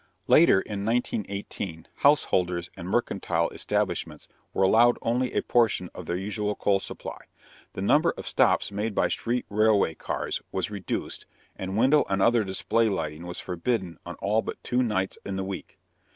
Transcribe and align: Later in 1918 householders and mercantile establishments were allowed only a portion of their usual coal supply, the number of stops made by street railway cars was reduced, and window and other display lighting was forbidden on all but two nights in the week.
Later 0.25 0.59
in 0.61 0.83
1918 0.83 1.87
householders 1.97 2.71
and 2.75 2.89
mercantile 2.89 3.49
establishments 3.51 4.27
were 4.51 4.63
allowed 4.63 4.97
only 5.03 5.31
a 5.33 5.43
portion 5.43 5.91
of 5.93 6.07
their 6.07 6.15
usual 6.17 6.55
coal 6.55 6.79
supply, 6.79 7.19
the 7.73 7.83
number 7.83 8.09
of 8.17 8.27
stops 8.27 8.71
made 8.71 8.95
by 8.95 9.09
street 9.09 9.45
railway 9.47 9.93
cars 9.93 10.41
was 10.51 10.71
reduced, 10.71 11.27
and 11.55 11.77
window 11.77 12.03
and 12.09 12.19
other 12.19 12.43
display 12.43 12.89
lighting 12.89 13.27
was 13.27 13.39
forbidden 13.39 13.99
on 14.03 14.15
all 14.23 14.41
but 14.41 14.63
two 14.63 14.81
nights 14.81 15.19
in 15.23 15.35
the 15.35 15.43
week. 15.43 15.77